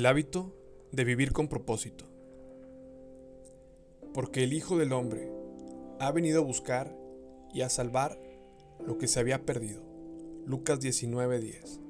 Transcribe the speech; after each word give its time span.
El 0.00 0.06
hábito 0.06 0.50
de 0.92 1.04
vivir 1.04 1.34
con 1.34 1.46
propósito. 1.46 2.06
Porque 4.14 4.44
el 4.44 4.54
Hijo 4.54 4.78
del 4.78 4.94
Hombre 4.94 5.30
ha 5.98 6.10
venido 6.10 6.40
a 6.40 6.42
buscar 6.42 6.96
y 7.52 7.60
a 7.60 7.68
salvar 7.68 8.18
lo 8.82 8.96
que 8.96 9.06
se 9.06 9.20
había 9.20 9.44
perdido. 9.44 9.82
Lucas 10.46 10.80
19:10. 10.80 11.80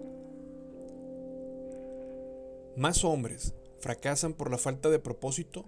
Más 2.76 3.04
hombres 3.04 3.54
fracasan 3.78 4.34
por 4.34 4.50
la 4.50 4.58
falta 4.58 4.90
de 4.90 4.98
propósito 4.98 5.66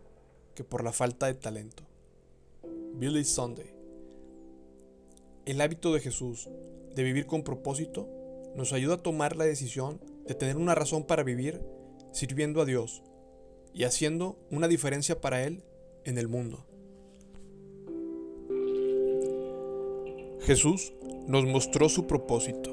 que 0.57 0.65
por 0.65 0.83
la 0.83 0.91
falta 0.91 1.27
de 1.27 1.35
talento. 1.35 1.85
Billy 2.95 3.23
Sunday. 3.23 3.73
El 5.47 5.61
hábito 5.61 5.95
de 5.95 6.01
Jesús 6.01 6.51
de 6.93 7.05
vivir 7.05 7.27
con 7.27 7.45
propósito 7.45 8.09
nos 8.57 8.73
ayuda 8.73 8.95
a 8.95 9.03
tomar 9.05 9.37
la 9.37 9.45
decisión 9.45 10.01
de 10.27 10.35
tener 10.35 10.57
una 10.57 10.75
razón 10.75 11.05
para 11.05 11.23
vivir 11.23 11.63
sirviendo 12.13 12.61
a 12.61 12.65
Dios 12.65 13.03
y 13.75 13.85
haciendo 13.85 14.37
una 14.51 14.69
diferencia 14.69 15.21
para 15.21 15.45
Él 15.45 15.65
en 16.05 16.19
el 16.19 16.29
mundo. 16.29 16.65
Jesús 20.43 20.93
nos 21.27 21.45
mostró 21.45 21.89
su 21.89 22.07
propósito. 22.07 22.71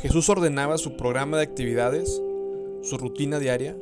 Jesús 0.00 0.28
ordenaba 0.28 0.78
su 0.78 0.96
programa 0.96 1.36
de 1.36 1.42
actividades, 1.42 2.22
su 2.82 2.96
rutina 2.98 3.38
diaria, 3.38 3.76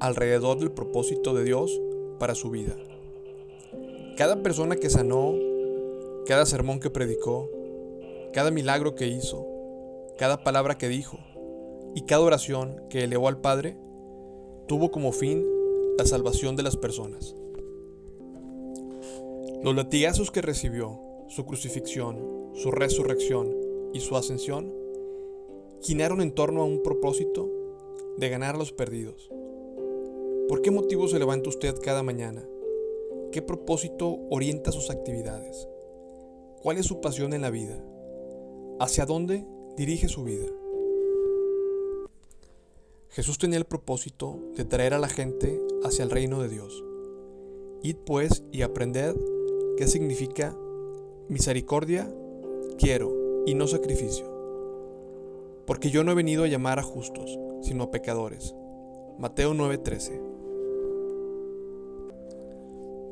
alrededor 0.00 0.58
del 0.58 0.72
propósito 0.72 1.34
de 1.34 1.44
Dios 1.44 1.80
para 2.18 2.34
su 2.34 2.50
vida. 2.50 2.76
Cada 4.16 4.42
persona 4.42 4.76
que 4.76 4.90
sanó, 4.90 5.34
cada 6.26 6.44
sermón 6.44 6.80
que 6.80 6.90
predicó, 6.90 7.48
cada 8.32 8.50
milagro 8.50 8.94
que 8.94 9.06
hizo, 9.06 9.46
cada 10.18 10.44
palabra 10.44 10.76
que 10.76 10.88
dijo 10.88 11.18
y 11.94 12.02
cada 12.02 12.22
oración 12.22 12.82
que 12.88 13.04
elevó 13.04 13.28
al 13.28 13.40
Padre 13.40 13.76
tuvo 14.66 14.90
como 14.90 15.12
fin 15.12 15.44
la 15.98 16.06
salvación 16.06 16.56
de 16.56 16.62
las 16.62 16.76
personas. 16.76 17.34
Los 19.62 19.74
latigazos 19.74 20.30
que 20.30 20.40
recibió, 20.40 20.98
su 21.28 21.44
crucifixión, 21.44 22.50
su 22.54 22.70
resurrección 22.70 23.54
y 23.92 24.00
su 24.00 24.16
ascensión 24.16 24.72
giraron 25.82 26.20
en 26.20 26.32
torno 26.32 26.62
a 26.62 26.66
un 26.66 26.82
propósito 26.82 27.50
de 28.16 28.28
ganar 28.28 28.54
a 28.54 28.58
los 28.58 28.72
perdidos. 28.72 29.30
¿Por 30.48 30.62
qué 30.62 30.70
motivo 30.70 31.08
se 31.08 31.18
levanta 31.18 31.48
usted 31.48 31.74
cada 31.82 32.02
mañana? 32.02 32.46
¿Qué 33.32 33.42
propósito 33.42 34.18
orienta 34.30 34.72
sus 34.72 34.90
actividades? 34.90 35.68
¿Cuál 36.62 36.78
es 36.78 36.86
su 36.86 37.00
pasión 37.00 37.32
en 37.32 37.42
la 37.42 37.50
vida? 37.50 37.82
¿Hacia 38.78 39.06
dónde 39.06 39.46
dirige 39.76 40.08
su 40.08 40.24
vida? 40.24 40.46
Jesús 43.10 43.38
tenía 43.38 43.58
el 43.58 43.64
propósito 43.64 44.38
de 44.54 44.64
traer 44.64 44.94
a 44.94 45.00
la 45.00 45.08
gente 45.08 45.60
hacia 45.82 46.04
el 46.04 46.10
reino 46.10 46.40
de 46.40 46.48
Dios. 46.48 46.84
Id 47.82 47.96
pues 48.06 48.44
y 48.52 48.62
aprended 48.62 49.16
qué 49.76 49.88
significa 49.88 50.56
misericordia 51.28 52.08
quiero 52.78 53.42
y 53.46 53.54
no 53.54 53.66
sacrificio. 53.66 54.26
Porque 55.66 55.90
yo 55.90 56.04
no 56.04 56.12
he 56.12 56.14
venido 56.14 56.44
a 56.44 56.46
llamar 56.46 56.78
a 56.78 56.84
justos, 56.84 57.36
sino 57.62 57.82
a 57.84 57.90
pecadores. 57.90 58.54
Mateo 59.18 59.54
9:13. 59.54 60.20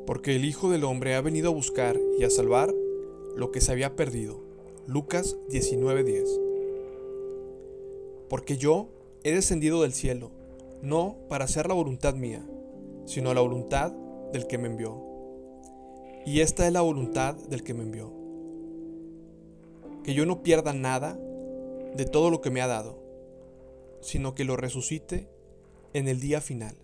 Porque 0.05 0.37
el 0.37 0.45
Hijo 0.45 0.69
del 0.69 0.85
Hombre 0.85 1.15
ha 1.15 1.21
venido 1.21 1.49
a 1.49 1.53
buscar 1.53 1.99
y 2.17 2.23
a 2.23 2.29
salvar 2.29 2.73
lo 3.35 3.51
que 3.51 3.59
se 3.59 3.73
había 3.73 3.97
perdido. 3.97 4.39
Lucas 4.87 5.35
19:10. 5.49 6.39
Porque 8.29 8.55
yo 8.55 8.87
he 9.23 9.31
descendido 9.31 9.81
del 9.81 9.93
cielo, 9.93 10.31
no 10.81 11.17
para 11.27 11.45
hacer 11.45 11.67
la 11.67 11.73
voluntad 11.73 12.15
mía, 12.15 12.45
sino 13.05 13.33
la 13.33 13.41
voluntad 13.41 13.91
del 14.31 14.47
que 14.47 14.57
me 14.57 14.67
envió. 14.67 15.03
Y 16.25 16.41
esta 16.41 16.67
es 16.67 16.73
la 16.73 16.81
voluntad 16.81 17.35
del 17.35 17.63
que 17.63 17.73
me 17.73 17.83
envió. 17.83 18.13
Que 20.03 20.13
yo 20.13 20.25
no 20.25 20.43
pierda 20.43 20.73
nada 20.73 21.19
de 21.95 22.05
todo 22.05 22.29
lo 22.29 22.41
que 22.41 22.51
me 22.51 22.61
ha 22.61 22.67
dado, 22.67 22.99
sino 24.01 24.35
que 24.35 24.43
lo 24.43 24.55
resucite 24.55 25.27
en 25.93 26.07
el 26.07 26.19
día 26.19 26.41
final. 26.41 26.75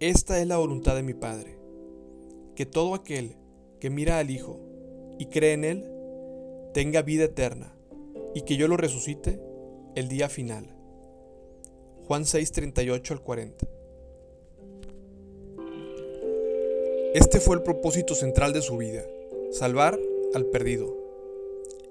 Esta 0.00 0.40
es 0.40 0.46
la 0.46 0.56
voluntad 0.56 0.96
de 0.96 1.02
mi 1.02 1.14
Padre, 1.14 1.58
que 2.54 2.66
todo 2.66 2.94
aquel 2.94 3.36
que 3.78 3.90
mira 3.90 4.18
al 4.18 4.30
Hijo 4.30 4.58
y 5.18 5.26
cree 5.26 5.52
en 5.52 5.64
Él, 5.64 5.90
tenga 6.72 7.02
vida 7.02 7.24
eterna, 7.24 7.74
y 8.34 8.42
que 8.42 8.56
yo 8.56 8.68
lo 8.68 8.76
resucite 8.76 9.40
el 9.94 10.08
día 10.08 10.28
final. 10.28 10.79
Juan 12.10 12.26
6, 12.26 12.50
38 12.50 13.14
al 13.14 13.20
40. 13.20 13.66
Este 17.14 17.38
fue 17.38 17.54
el 17.54 17.62
propósito 17.62 18.16
central 18.16 18.52
de 18.52 18.62
su 18.62 18.76
vida, 18.78 19.04
salvar 19.52 19.96
al 20.34 20.46
perdido. 20.46 20.92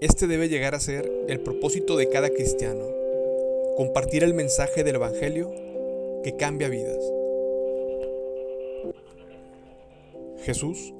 Este 0.01 0.27
debe 0.27 0.49
llegar 0.49 0.75
a 0.75 0.81
ser 0.81 1.09
el 1.29 1.39
propósito 1.39 1.95
de 1.95 2.09
cada 2.09 2.29
cristiano, 2.31 2.85
compartir 3.77 4.25
el 4.25 4.33
mensaje 4.33 4.83
del 4.83 4.95
Evangelio 4.95 5.53
que 6.21 6.35
cambia 6.35 6.67
vidas. 6.67 7.01
Jesús 10.43 10.93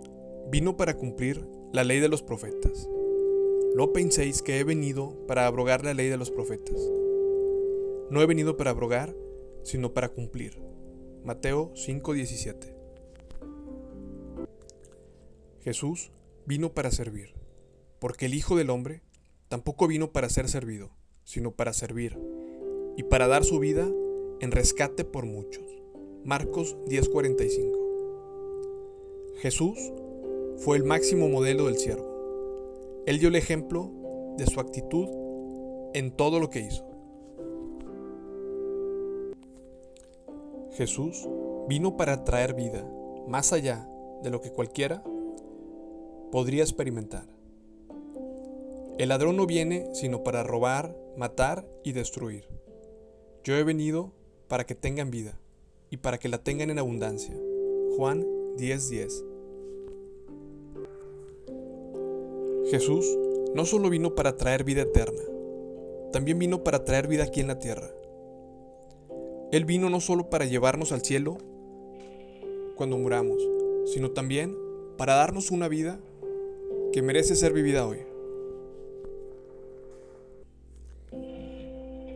vino 0.50 0.78
para 0.78 0.94
cumplir 0.94 1.46
la 1.74 1.84
ley 1.84 2.00
de 2.00 2.07
los 2.07 2.24
profetas. 2.24 2.88
No 3.75 3.91
penséis 3.91 4.41
que 4.41 4.59
he 4.59 4.63
venido 4.63 5.13
para 5.28 5.46
abrogar 5.46 5.84
la 5.84 5.94
ley 5.94 6.07
de 6.07 6.16
los 6.16 6.31
profetas. 6.31 6.98
No 8.09 8.21
he 8.21 8.25
venido 8.25 8.57
para 8.57 8.71
abrogar, 8.71 9.15
sino 9.63 9.93
para 9.93 10.09
cumplir. 10.09 10.59
Mateo 11.23 11.71
5:17. 11.75 12.73
Jesús 15.61 16.11
vino 16.45 16.73
para 16.73 16.89
servir, 16.89 17.35
porque 17.99 18.25
el 18.25 18.33
Hijo 18.33 18.55
del 18.55 18.71
Hombre 18.71 19.03
tampoco 19.47 19.87
vino 19.87 20.11
para 20.11 20.29
ser 20.29 20.49
servido, 20.49 20.89
sino 21.23 21.51
para 21.51 21.73
servir, 21.73 22.17
y 22.97 23.03
para 23.03 23.27
dar 23.27 23.43
su 23.43 23.59
vida 23.59 23.87
en 24.39 24.51
rescate 24.51 25.03
por 25.05 25.25
muchos. 25.25 25.65
Marcos 26.23 26.77
10:45. 26.87 27.77
Jesús 29.37 29.77
fue 30.57 30.77
el 30.77 30.83
máximo 30.83 31.29
modelo 31.29 31.67
del 31.67 31.77
siervo. 31.77 33.03
Él 33.05 33.19
dio 33.19 33.29
el 33.29 33.35
ejemplo 33.35 33.91
de 34.37 34.47
su 34.47 34.59
actitud 34.59 35.07
en 35.93 36.11
todo 36.11 36.39
lo 36.39 36.49
que 36.49 36.61
hizo. 36.61 36.88
Jesús 40.79 41.28
vino 41.67 41.97
para 41.97 42.23
traer 42.23 42.53
vida 42.53 42.90
más 43.28 43.51
allá 43.51 43.85
de 44.23 44.29
lo 44.29 44.40
que 44.40 44.53
cualquiera 44.53 45.03
podría 46.31 46.63
experimentar. 46.63 47.28
El 48.97 49.09
ladrón 49.09 49.35
no 49.35 49.45
viene 49.45 49.89
sino 49.94 50.23
para 50.23 50.41
robar, 50.41 50.95
matar 51.18 51.68
y 51.84 51.91
destruir. 51.91 52.47
Yo 53.44 53.57
he 53.57 53.63
venido 53.66 54.13
para 54.47 54.66
que 54.66 54.73
tengan 54.73 55.12
vida 55.12 55.38
y 55.89 55.97
para 55.97 56.18
que 56.18 56.29
la 56.29 56.38
tengan 56.38 56.69
en 56.69 56.79
abundancia. 56.79 57.35
Juan 57.97 58.25
10:10 58.56 59.25
Jesús 62.72 63.06
no 63.53 63.66
solo 63.66 63.89
vino 63.89 64.16
para 64.16 64.38
traer 64.38 64.63
vida 64.63 64.84
eterna, 64.84 65.23
también 66.13 66.39
vino 66.39 66.63
para 66.63 66.85
traer 66.85 67.09
vida 67.09 67.25
aquí 67.25 67.41
en 67.41 67.47
la 67.47 67.59
tierra. 67.59 67.98
Él 69.51 69.65
vino 69.65 69.89
no 69.89 69.99
solo 69.99 70.29
para 70.29 70.45
llevarnos 70.45 70.91
al 70.91 71.01
cielo 71.01 71.37
cuando 72.75 72.97
muramos, 72.97 73.41
sino 73.85 74.11
también 74.11 74.55
para 74.97 75.15
darnos 75.15 75.50
una 75.50 75.68
vida 75.68 76.00
que 76.94 77.01
merece 77.01 77.35
ser 77.35 77.53
vivida 77.53 77.88
hoy. 77.88 78.00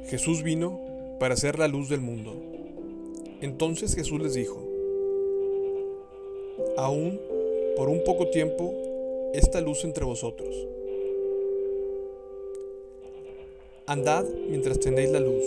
Jesús 0.07 0.43
vino 0.43 0.79
para 1.19 1.35
ser 1.35 1.57
la 1.57 1.67
luz 1.67 1.89
del 1.89 2.01
mundo. 2.01 2.35
Entonces 3.41 3.95
Jesús 3.95 4.21
les 4.21 4.35
dijo, 4.35 4.61
aún 6.77 7.19
por 7.75 7.89
un 7.89 8.03
poco 8.03 8.29
tiempo 8.29 8.73
esta 9.33 9.59
luz 9.59 9.83
entre 9.83 10.05
vosotros. 10.05 10.55
Andad 13.87 14.25
mientras 14.47 14.79
tenéis 14.79 15.11
la 15.11 15.19
luz, 15.19 15.43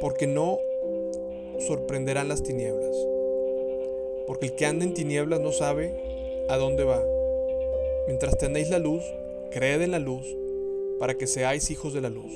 porque 0.00 0.26
no 0.26 0.58
sorprenderán 1.60 2.28
las 2.28 2.42
tinieblas, 2.42 2.96
porque 4.26 4.46
el 4.46 4.54
que 4.54 4.66
anda 4.66 4.84
en 4.84 4.94
tinieblas 4.94 5.40
no 5.40 5.52
sabe 5.52 6.44
a 6.48 6.56
dónde 6.56 6.84
va. 6.84 7.02
Mientras 8.06 8.36
tenéis 8.36 8.70
la 8.70 8.78
luz, 8.78 9.02
creed 9.50 9.82
en 9.82 9.92
la 9.92 9.98
luz, 9.98 10.26
para 10.98 11.14
que 11.14 11.26
seáis 11.26 11.70
hijos 11.70 11.92
de 11.94 12.00
la 12.00 12.10
luz. 12.10 12.32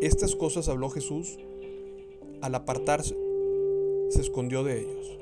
Estas 0.00 0.34
cosas 0.34 0.68
habló 0.68 0.90
Jesús, 0.90 1.38
al 2.40 2.54
apartarse, 2.54 3.16
se 4.08 4.20
escondió 4.20 4.64
de 4.64 4.80
ellos. 4.80 5.18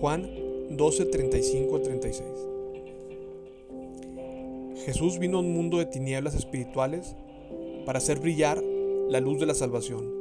Juan 0.00 0.28
12, 0.70 1.06
35 1.06 1.80
36. 1.80 2.28
Jesús 4.84 5.18
vino 5.18 5.38
a 5.38 5.40
un 5.40 5.52
mundo 5.52 5.78
de 5.78 5.86
tinieblas 5.86 6.34
espirituales 6.34 7.16
para 7.84 7.98
hacer 7.98 8.20
brillar 8.20 8.62
la 9.08 9.20
luz 9.20 9.38
de 9.38 9.46
la 9.46 9.54
salvación. 9.54 10.12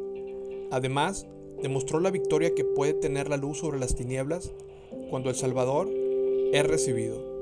Además, 0.72 1.28
demostró 1.62 2.00
la 2.00 2.12
victoria 2.12 2.54
que 2.54 2.64
puede 2.64 2.94
tener 2.94 3.30
la 3.30 3.38
luz 3.38 3.60
sobre 3.60 3.80
las 3.80 3.96
tinieblas 3.96 4.52
cuando 5.10 5.30
el 5.30 5.36
Salvador 5.36 5.90
es 6.52 6.66
recibido. 6.66 7.36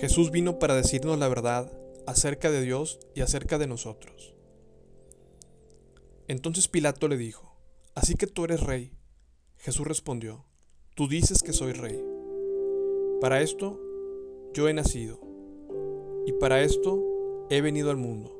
Jesús 0.00 0.30
vino 0.30 0.58
para 0.58 0.74
decirnos 0.74 1.18
la 1.18 1.28
verdad 1.28 1.70
acerca 2.06 2.50
de 2.50 2.62
Dios 2.62 2.98
y 3.14 3.20
acerca 3.20 3.58
de 3.58 3.66
nosotros. 3.66 4.34
Entonces 6.26 6.68
Pilato 6.68 7.08
le 7.08 7.16
dijo, 7.16 7.54
¿Así 7.94 8.14
que 8.14 8.26
tú 8.26 8.44
eres 8.44 8.60
rey? 8.60 8.92
Jesús 9.58 9.86
respondió, 9.86 10.46
Tú 10.94 11.08
dices 11.08 11.42
que 11.42 11.52
soy 11.52 11.72
rey. 11.72 12.02
Para 13.20 13.42
esto 13.42 13.78
yo 14.54 14.68
he 14.68 14.72
nacido, 14.72 15.20
y 16.26 16.32
para 16.32 16.62
esto 16.62 17.02
he 17.50 17.60
venido 17.60 17.90
al 17.90 17.96
mundo, 17.96 18.30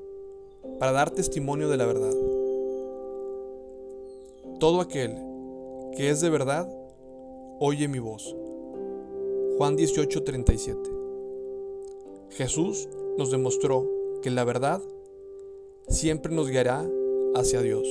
para 0.78 0.92
dar 0.92 1.10
testimonio 1.10 1.68
de 1.68 1.76
la 1.76 1.86
verdad. 1.86 2.14
Todo 4.58 4.80
aquel 4.80 5.16
que 5.96 6.10
es 6.10 6.20
de 6.20 6.30
verdad, 6.30 6.68
oye 7.58 7.88
mi 7.88 7.98
voz. 7.98 8.36
Juan 9.56 9.76
18:37 9.76 11.00
Jesús 12.30 12.88
nos 13.18 13.30
demostró 13.30 13.86
que 14.22 14.30
la 14.30 14.44
verdad 14.44 14.80
siempre 15.88 16.32
nos 16.32 16.48
guiará 16.48 16.88
hacia 17.34 17.60
Dios. 17.60 17.86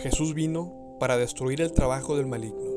Jesús 0.00 0.34
vino 0.34 0.96
para 0.98 1.16
destruir 1.16 1.60
el 1.60 1.72
trabajo 1.72 2.16
del 2.16 2.26
maligno. 2.26 2.70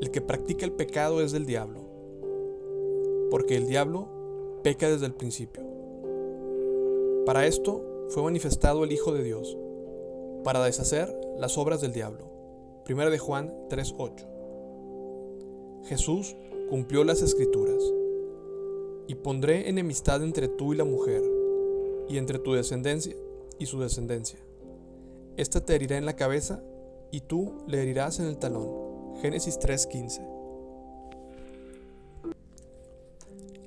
El 0.00 0.10
que 0.10 0.20
practica 0.20 0.64
el 0.64 0.72
pecado 0.72 1.22
es 1.22 1.30
del 1.30 1.46
diablo, 1.46 1.81
porque 3.32 3.56
el 3.56 3.66
diablo 3.66 4.60
peca 4.62 4.90
desde 4.90 5.06
el 5.06 5.14
principio. 5.14 5.62
Para 7.24 7.46
esto 7.46 7.82
fue 8.10 8.22
manifestado 8.22 8.84
el 8.84 8.92
Hijo 8.92 9.10
de 9.14 9.24
Dios, 9.24 9.56
para 10.44 10.62
deshacer 10.62 11.18
las 11.38 11.56
obras 11.56 11.80
del 11.80 11.94
diablo. 11.94 12.26
1 12.86 13.10
de 13.10 13.18
Juan 13.18 13.50
3:8. 13.70 14.26
Jesús 15.84 16.36
cumplió 16.68 17.04
las 17.04 17.22
escrituras. 17.22 17.82
Y 19.06 19.14
pondré 19.14 19.70
enemistad 19.70 20.22
entre 20.22 20.48
tú 20.48 20.74
y 20.74 20.76
la 20.76 20.84
mujer, 20.84 21.22
y 22.10 22.18
entre 22.18 22.38
tu 22.38 22.52
descendencia 22.52 23.16
y 23.58 23.64
su 23.64 23.80
descendencia. 23.80 24.40
Esta 25.38 25.64
te 25.64 25.74
herirá 25.74 25.96
en 25.96 26.04
la 26.04 26.16
cabeza, 26.16 26.62
y 27.10 27.22
tú 27.22 27.54
le 27.66 27.80
herirás 27.80 28.20
en 28.20 28.26
el 28.26 28.36
talón. 28.36 28.68
Génesis 29.22 29.58
3:15. 29.58 30.31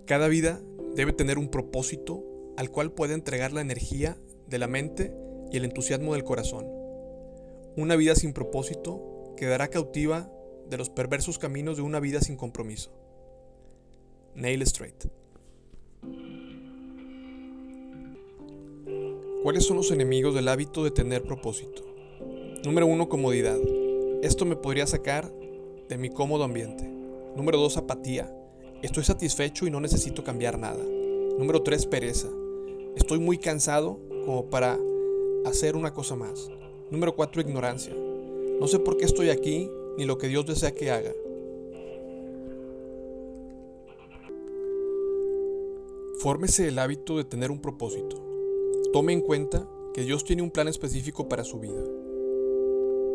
Cada 0.06 0.28
vida 0.28 0.62
debe 0.96 1.14
tener 1.14 1.40
un 1.40 1.50
propósito 1.50 2.24
al 2.58 2.70
cual 2.70 2.92
puede 2.92 3.16
entregar 3.16 3.52
la 3.54 3.62
energía 3.62 4.18
de 4.48 4.60
la 4.60 4.68
mente 4.68 5.12
y 5.52 5.58
el 5.58 5.66
entusiasmo 5.66 6.14
del 6.14 6.24
corazón. 6.24 6.68
Una 7.76 7.96
vida 7.96 8.14
sin 8.14 8.32
propósito 8.32 9.34
quedará 9.36 9.68
cautiva 9.70 10.32
de 10.70 10.78
los 10.78 10.92
perversos 10.92 11.40
caminos 11.40 11.78
de 11.78 11.82
una 11.82 12.00
vida 12.00 12.22
sin 12.22 12.38
compromiso. 12.38 12.92
Nail 14.36 14.62
Straight. 14.62 15.06
¿Cuáles 19.42 19.66
son 19.66 19.78
los 19.78 19.90
enemigos 19.90 20.36
del 20.36 20.48
hábito 20.48 20.84
de 20.84 20.92
tener 20.92 21.24
propósito? 21.24 21.84
Número 22.64 22.86
1. 22.86 23.10
Comodidad. 23.10 23.58
Esto 24.22 24.46
me 24.46 24.56
podría 24.56 24.86
sacar 24.86 25.32
de 25.90 25.98
mi 25.98 26.10
cómodo 26.10 26.44
ambiente. 26.44 26.88
Número 27.36 27.58
2. 27.58 27.78
Apatía. 27.78 28.32
Estoy 28.82 29.04
satisfecho 29.04 29.66
y 29.66 29.72
no 29.72 29.80
necesito 29.80 30.24
cambiar 30.24 30.60
nada. 30.60 30.84
Número 31.38 31.62
3. 31.62 31.86
Pereza. 31.88 32.30
Estoy 32.96 33.20
muy 33.20 33.38
cansado 33.38 34.00
como 34.26 34.50
para 34.50 34.80
hacer 35.46 35.76
una 35.76 35.94
cosa 35.94 36.16
más. 36.16 36.50
Número 36.92 37.16
4. 37.16 37.42
Ignorancia. 37.42 37.96
No 38.60 38.68
sé 38.68 38.80
por 38.80 38.98
qué 38.98 39.06
estoy 39.06 39.30
aquí 39.30 39.70
ni 39.98 40.06
lo 40.06 40.18
que 40.18 40.28
Dios 40.28 40.46
desea 40.46 40.74
que 40.74 40.92
haga. 40.92 41.12
Fórmese 46.20 46.68
el 46.68 46.80
hábito 46.80 47.18
de 47.18 47.26
tener 47.26 47.52
un 47.52 47.60
propósito. 47.60 48.18
Tome 48.94 49.14
en 49.14 49.22
cuenta 49.22 49.68
que 49.94 50.02
Dios 50.02 50.24
tiene 50.24 50.42
un 50.42 50.52
plan 50.52 50.68
específico 50.68 51.28
para 51.28 51.44
su 51.44 51.60
vida. 51.60 51.84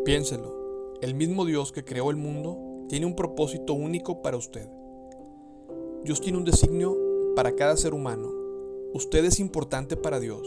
Piénselo, 0.05 0.97
el 1.01 1.15
mismo 1.15 1.45
Dios 1.45 1.71
que 1.71 1.83
creó 1.83 2.09
el 2.09 2.17
mundo 2.17 2.57
tiene 2.87 3.05
un 3.05 3.15
propósito 3.15 3.73
único 3.73 4.21
para 4.21 4.37
usted. 4.37 4.67
Dios 6.03 6.19
tiene 6.19 6.39
un 6.39 6.45
designio 6.45 6.97
para 7.35 7.55
cada 7.55 7.77
ser 7.77 7.93
humano. 7.93 8.31
Usted 8.93 9.23
es 9.23 9.39
importante 9.39 9.95
para 9.95 10.19
Dios. 10.19 10.41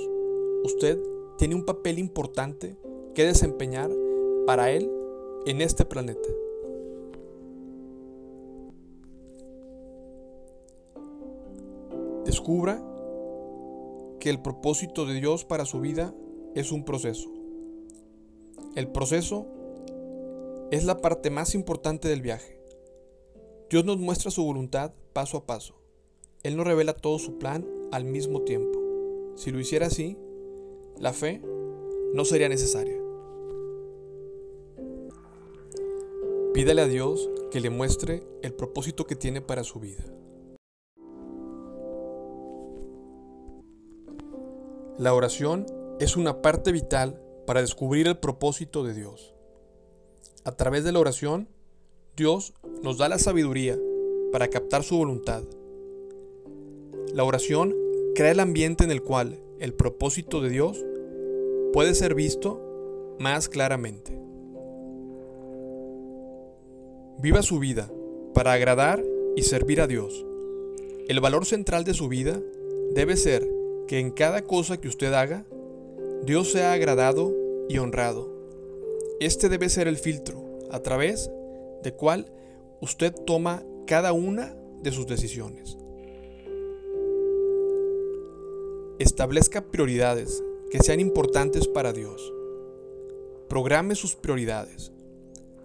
Usted 0.64 1.00
tiene 1.38 1.54
un 1.54 1.64
papel 1.64 2.00
importante 2.00 2.76
que 3.14 3.24
desempeñar 3.24 3.88
para 4.46 4.72
Él 4.72 4.90
en 5.46 5.60
este 5.60 5.84
planeta. 5.84 6.28
Descubra 12.24 12.82
que 14.18 14.30
el 14.30 14.42
propósito 14.42 15.06
de 15.06 15.14
Dios 15.14 15.44
para 15.44 15.66
su 15.66 15.80
vida 15.80 16.12
es 16.56 16.72
un 16.72 16.84
proceso. 16.84 17.30
El 18.74 18.88
proceso 18.88 19.46
es 20.72 20.84
la 20.84 21.00
parte 21.00 21.30
más 21.30 21.54
importante 21.54 22.08
del 22.08 22.22
viaje. 22.22 22.58
Dios 23.70 23.84
nos 23.84 23.98
muestra 23.98 24.32
su 24.32 24.42
voluntad 24.42 24.92
paso 25.14 25.38
a 25.38 25.46
paso. 25.46 25.74
Él 26.42 26.58
nos 26.58 26.66
revela 26.66 26.92
todo 26.92 27.18
su 27.18 27.38
plan 27.38 27.66
al 27.92 28.04
mismo 28.04 28.42
tiempo. 28.42 28.78
Si 29.36 29.50
lo 29.50 29.58
hiciera 29.58 29.86
así, 29.86 30.18
la 30.98 31.14
fe 31.14 31.40
no 32.12 32.26
sería 32.26 32.50
necesaria. 32.50 33.00
Pídale 36.52 36.82
a 36.82 36.86
Dios 36.86 37.30
que 37.50 37.60
le 37.60 37.70
muestre 37.70 38.22
el 38.42 38.52
propósito 38.52 39.06
que 39.06 39.16
tiene 39.16 39.40
para 39.40 39.64
su 39.64 39.80
vida. 39.80 40.04
La 44.98 45.14
oración 45.14 45.66
es 45.98 46.16
una 46.16 46.42
parte 46.42 46.70
vital 46.70 47.20
para 47.46 47.60
descubrir 47.60 48.06
el 48.06 48.18
propósito 48.18 48.84
de 48.84 48.94
Dios. 48.94 49.34
A 50.44 50.52
través 50.52 50.84
de 50.84 50.92
la 50.92 51.00
oración, 51.00 51.48
Dios 52.16 52.54
nos 52.82 52.98
da 52.98 53.08
la 53.08 53.18
sabiduría 53.18 53.78
para 54.34 54.48
captar 54.48 54.82
su 54.82 54.96
voluntad. 54.96 55.44
La 57.12 57.22
oración 57.22 57.72
crea 58.16 58.32
el 58.32 58.40
ambiente 58.40 58.82
en 58.82 58.90
el 58.90 59.00
cual 59.00 59.38
el 59.60 59.74
propósito 59.74 60.40
de 60.40 60.48
Dios 60.48 60.84
puede 61.72 61.94
ser 61.94 62.16
visto 62.16 63.14
más 63.20 63.48
claramente. 63.48 64.18
Viva 67.20 67.42
su 67.42 67.60
vida 67.60 67.88
para 68.34 68.54
agradar 68.54 69.04
y 69.36 69.44
servir 69.44 69.80
a 69.80 69.86
Dios. 69.86 70.26
El 71.06 71.20
valor 71.20 71.46
central 71.46 71.84
de 71.84 71.94
su 71.94 72.08
vida 72.08 72.40
debe 72.92 73.16
ser 73.16 73.48
que 73.86 74.00
en 74.00 74.10
cada 74.10 74.42
cosa 74.42 74.80
que 74.80 74.88
usted 74.88 75.12
haga, 75.12 75.44
Dios 76.24 76.50
sea 76.50 76.72
agradado 76.72 77.32
y 77.68 77.78
honrado. 77.78 78.28
Este 79.20 79.48
debe 79.48 79.68
ser 79.68 79.86
el 79.86 79.96
filtro 79.96 80.58
a 80.72 80.80
través 80.80 81.30
de 81.84 81.94
cual 81.94 82.32
usted 82.80 83.14
toma 83.14 83.62
cada 83.86 84.12
una 84.12 84.54
de 84.82 84.90
sus 84.90 85.06
decisiones. 85.06 85.76
Establezca 88.98 89.70
prioridades 89.70 90.42
que 90.70 90.78
sean 90.78 91.00
importantes 91.00 91.68
para 91.68 91.92
Dios. 91.92 92.32
Programe 93.48 93.94
sus 93.94 94.16
prioridades. 94.16 94.92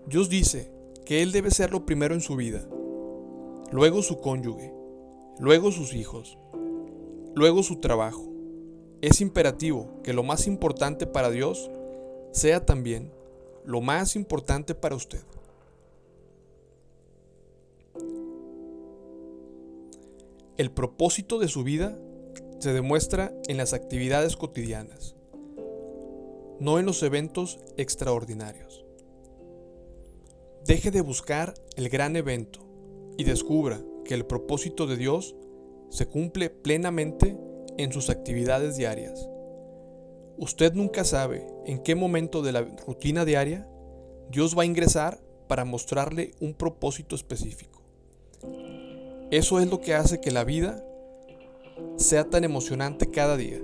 Dios 0.05 0.29
dice 0.29 0.71
que 1.05 1.21
Él 1.21 1.31
debe 1.31 1.51
ser 1.51 1.71
lo 1.71 1.85
primero 1.85 2.13
en 2.13 2.21
su 2.21 2.35
vida, 2.35 2.67
luego 3.71 4.01
su 4.01 4.19
cónyuge, 4.19 4.73
luego 5.39 5.71
sus 5.71 5.93
hijos, 5.93 6.37
luego 7.35 7.63
su 7.63 7.77
trabajo. 7.77 8.27
Es 9.01 9.21
imperativo 9.21 10.01
que 10.03 10.13
lo 10.13 10.23
más 10.23 10.45
importante 10.45 11.07
para 11.07 11.29
Dios 11.29 11.71
sea 12.31 12.65
también 12.65 13.11
lo 13.63 13.81
más 13.81 14.15
importante 14.15 14.75
para 14.75 14.95
usted. 14.95 15.21
El 20.59 20.71
propósito 20.71 21.39
de 21.39 21.47
su 21.47 21.63
vida 21.63 21.97
se 22.59 22.73
demuestra 22.73 23.33
en 23.47 23.55
las 23.55 23.71
actividades 23.71 24.35
cotidianas, 24.35 25.15
no 26.59 26.79
en 26.79 26.85
los 26.85 27.01
eventos 27.01 27.59
extraordinarios. 27.77 28.83
Deje 30.65 30.91
de 30.91 30.99
buscar 30.99 31.53
el 31.77 31.87
gran 31.87 32.17
evento 32.17 32.59
y 33.17 33.23
descubra 33.23 33.79
que 34.03 34.13
el 34.13 34.25
propósito 34.25 34.85
de 34.85 34.97
Dios 34.97 35.33
se 35.91 36.07
cumple 36.07 36.49
plenamente 36.49 37.37
en 37.77 37.93
sus 37.93 38.09
actividades 38.09 38.75
diarias. 38.75 39.29
Usted 40.37 40.73
nunca 40.73 41.05
sabe 41.05 41.47
en 41.67 41.81
qué 41.83 41.95
momento 41.95 42.41
de 42.41 42.51
la 42.51 42.63
rutina 42.85 43.23
diaria 43.23 43.65
Dios 44.29 44.57
va 44.57 44.63
a 44.63 44.65
ingresar 44.65 45.21
para 45.47 45.63
mostrarle 45.63 46.33
un 46.41 46.53
propósito 46.53 47.15
específico. 47.15 47.81
Eso 49.31 49.59
es 49.59 49.69
lo 49.69 49.79
que 49.79 49.93
hace 49.93 50.19
que 50.19 50.31
la 50.31 50.43
vida 50.43 50.83
sea 51.97 52.23
tan 52.23 52.43
emocionante 52.43 53.11
cada 53.11 53.37
día. 53.37 53.61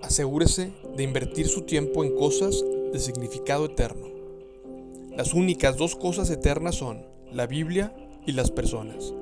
Asegúrese 0.00 0.72
de 0.96 1.02
invertir 1.02 1.48
su 1.48 1.62
tiempo 1.62 2.04
en 2.04 2.14
cosas 2.14 2.64
de 2.92 2.98
significado 3.00 3.66
eterno. 3.66 4.06
Las 5.16 5.34
únicas 5.34 5.76
dos 5.76 5.96
cosas 5.96 6.30
eternas 6.30 6.76
son 6.76 7.04
la 7.32 7.48
Biblia 7.48 7.92
y 8.26 8.32
las 8.32 8.52
personas. 8.52 9.12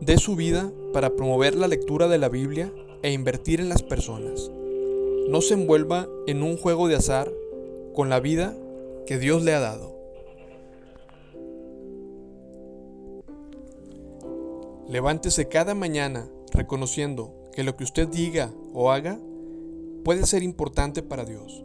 De 0.00 0.18
su 0.18 0.34
vida 0.34 0.72
para 0.92 1.14
promover 1.14 1.54
la 1.54 1.68
lectura 1.68 2.08
de 2.08 2.18
la 2.18 2.28
Biblia 2.28 2.72
e 3.02 3.12
invertir 3.12 3.60
en 3.60 3.68
las 3.68 3.84
personas. 3.84 4.50
No 5.28 5.40
se 5.40 5.54
envuelva 5.54 6.08
en 6.26 6.42
un 6.42 6.56
juego 6.56 6.88
de 6.88 6.96
azar 6.96 7.32
con 7.94 8.08
la 8.08 8.20
vida 8.20 8.56
que 9.06 9.18
Dios 9.18 9.42
le 9.42 9.54
ha 9.54 9.60
dado. 9.60 9.96
Levántese 14.88 15.48
cada 15.48 15.74
mañana 15.74 16.28
reconociendo 16.52 17.34
que 17.52 17.64
lo 17.64 17.76
que 17.76 17.84
usted 17.84 18.08
diga 18.08 18.52
o 18.74 18.90
haga 18.90 19.18
puede 20.04 20.26
ser 20.26 20.42
importante 20.42 21.02
para 21.02 21.24
Dios. 21.24 21.64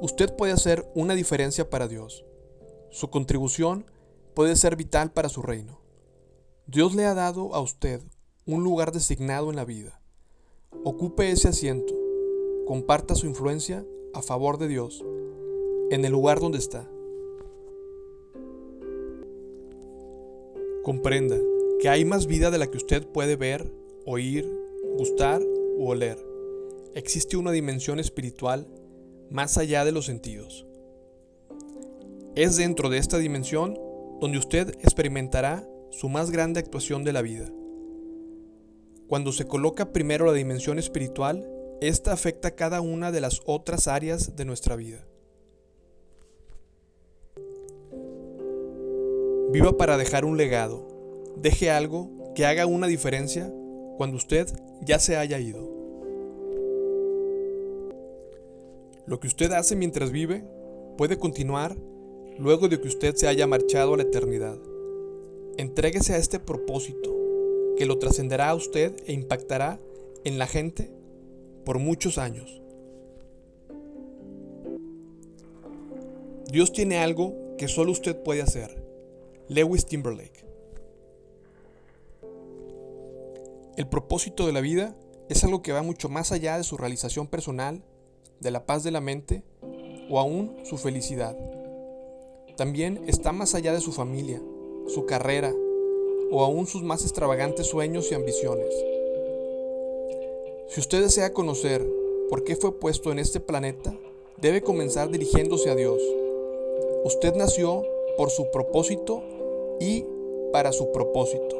Usted 0.00 0.34
puede 0.36 0.52
hacer 0.52 0.90
una 0.94 1.14
diferencia 1.14 1.70
para 1.70 1.88
Dios. 1.88 2.24
Su 2.90 3.10
contribución 3.10 3.86
puede 4.34 4.56
ser 4.56 4.76
vital 4.76 5.12
para 5.12 5.28
su 5.28 5.42
reino. 5.42 5.80
Dios 6.66 6.94
le 6.94 7.06
ha 7.06 7.14
dado 7.14 7.54
a 7.54 7.60
usted 7.60 8.02
un 8.46 8.62
lugar 8.62 8.92
designado 8.92 9.50
en 9.50 9.56
la 9.56 9.64
vida. 9.64 10.00
Ocupe 10.84 11.30
ese 11.30 11.48
asiento. 11.48 11.95
Comparta 12.66 13.14
su 13.14 13.26
influencia 13.26 13.86
a 14.12 14.22
favor 14.22 14.58
de 14.58 14.66
Dios 14.66 15.04
en 15.90 16.04
el 16.04 16.10
lugar 16.10 16.40
donde 16.40 16.58
está. 16.58 16.90
Comprenda 20.82 21.36
que 21.80 21.88
hay 21.88 22.04
más 22.04 22.26
vida 22.26 22.50
de 22.50 22.58
la 22.58 22.66
que 22.66 22.76
usted 22.76 23.06
puede 23.06 23.36
ver 23.36 23.72
oír, 24.04 24.50
gustar 24.98 25.40
u 25.76 25.88
oler. 25.88 26.18
Existe 26.94 27.36
una 27.36 27.52
dimensión 27.52 28.00
espiritual 28.00 28.66
más 29.30 29.58
allá 29.58 29.84
de 29.84 29.92
los 29.92 30.06
sentidos. 30.06 30.66
Es 32.34 32.56
dentro 32.56 32.88
de 32.88 32.98
esta 32.98 33.18
dimensión 33.18 33.78
donde 34.20 34.38
usted 34.38 34.70
experimentará 34.82 35.64
su 35.90 36.08
más 36.08 36.32
grande 36.32 36.58
actuación 36.58 37.04
de 37.04 37.12
la 37.12 37.22
vida. 37.22 37.48
Cuando 39.06 39.30
se 39.30 39.46
coloca 39.46 39.92
primero 39.92 40.26
la 40.26 40.32
dimensión 40.32 40.80
espiritual, 40.80 41.48
esta 41.80 42.12
afecta 42.12 42.52
cada 42.52 42.80
una 42.80 43.12
de 43.12 43.20
las 43.20 43.42
otras 43.44 43.86
áreas 43.86 44.36
de 44.36 44.44
nuestra 44.44 44.76
vida. 44.76 45.06
Viva 49.50 49.76
para 49.76 49.96
dejar 49.96 50.24
un 50.24 50.36
legado. 50.36 50.86
Deje 51.36 51.70
algo 51.70 52.32
que 52.34 52.46
haga 52.46 52.66
una 52.66 52.86
diferencia 52.86 53.52
cuando 53.96 54.16
usted 54.16 54.48
ya 54.82 54.98
se 54.98 55.16
haya 55.16 55.38
ido. 55.38 55.70
Lo 59.06 59.20
que 59.20 59.28
usted 59.28 59.52
hace 59.52 59.76
mientras 59.76 60.10
vive 60.10 60.44
puede 60.96 61.18
continuar 61.18 61.76
luego 62.38 62.68
de 62.68 62.80
que 62.80 62.88
usted 62.88 63.14
se 63.14 63.28
haya 63.28 63.46
marchado 63.46 63.94
a 63.94 63.96
la 63.98 64.02
eternidad. 64.02 64.58
Entréguese 65.58 66.14
a 66.14 66.18
este 66.18 66.40
propósito 66.40 67.14
que 67.76 67.86
lo 67.86 67.98
trascenderá 67.98 68.50
a 68.50 68.54
usted 68.54 68.94
e 69.06 69.12
impactará 69.12 69.78
en 70.24 70.38
la 70.38 70.46
gente 70.46 70.90
por 71.66 71.80
muchos 71.80 72.16
años. 72.16 72.62
Dios 76.48 76.72
tiene 76.72 76.98
algo 76.98 77.34
que 77.58 77.66
solo 77.66 77.90
usted 77.90 78.22
puede 78.22 78.40
hacer. 78.40 78.80
Lewis 79.48 79.84
Timberlake. 79.84 80.46
El 83.76 83.88
propósito 83.88 84.46
de 84.46 84.52
la 84.52 84.60
vida 84.60 84.96
es 85.28 85.42
algo 85.42 85.60
que 85.60 85.72
va 85.72 85.82
mucho 85.82 86.08
más 86.08 86.30
allá 86.30 86.56
de 86.56 86.62
su 86.62 86.76
realización 86.76 87.26
personal, 87.26 87.82
de 88.38 88.52
la 88.52 88.64
paz 88.64 88.84
de 88.84 88.92
la 88.92 89.00
mente 89.00 89.42
o 90.08 90.20
aún 90.20 90.56
su 90.64 90.78
felicidad. 90.78 91.36
También 92.56 93.02
está 93.08 93.32
más 93.32 93.56
allá 93.56 93.72
de 93.72 93.80
su 93.80 93.90
familia, 93.90 94.40
su 94.86 95.04
carrera 95.04 95.52
o 96.30 96.44
aún 96.44 96.68
sus 96.68 96.84
más 96.84 97.02
extravagantes 97.02 97.66
sueños 97.66 98.12
y 98.12 98.14
ambiciones. 98.14 98.72
Si 100.76 100.80
usted 100.80 101.00
desea 101.00 101.32
conocer 101.32 101.82
por 102.28 102.44
qué 102.44 102.54
fue 102.54 102.78
puesto 102.78 103.10
en 103.10 103.18
este 103.18 103.40
planeta, 103.40 103.98
debe 104.36 104.60
comenzar 104.60 105.10
dirigiéndose 105.10 105.70
a 105.70 105.74
Dios. 105.74 106.02
Usted 107.02 107.34
nació 107.34 107.82
por 108.18 108.28
su 108.28 108.50
propósito 108.50 109.22
y 109.80 110.04
para 110.52 110.72
su 110.72 110.92
propósito. 110.92 111.56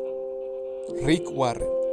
Rick 1.00 1.30
Warren 1.34 1.85